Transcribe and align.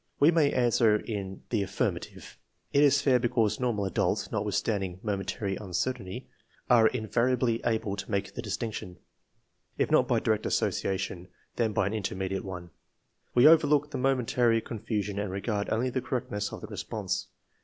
We 0.19 0.31
may 0.31 0.51
answer 0.51 0.95
in 0.97 1.43
the 1.51 1.61
affirmative. 1.61 2.39
It 2.73 2.81
is 2.83 3.03
fair 3.03 3.19
because 3.19 3.59
normal 3.59 3.85
adults, 3.85 4.29
notwith 4.29 4.67
178 4.67 4.67
THE 4.67 5.05
MEASUREMENT 5.05 5.31
OF 5.31 5.35
INTELLIGENCE 5.35 5.77
standing 5.77 6.23
momentary 6.23 6.25
uncertainty, 6.25 6.29
are 6.71 6.87
invariably 6.87 7.61
able 7.63 7.95
to 7.95 8.09
make 8.09 8.33
the 8.33 8.41
distinction, 8.41 8.97
if 9.77 9.91
not 9.91 10.07
by 10.07 10.19
direct 10.19 10.47
association, 10.47 11.27
then 11.57 11.71
by 11.71 11.85
an 11.85 11.93
intermediate 11.93 12.43
one. 12.43 12.71
We 13.35 13.47
overlook 13.47 13.91
the 13.91 13.99
momentary 13.99 14.59
confu 14.59 15.03
sion 15.03 15.19
and 15.19 15.29
regard 15.31 15.69
only 15.69 15.91
the 15.91 16.01
correctness 16.01 16.51
of 16.51 16.61
the 16.61 16.67
response. 16.67 17.27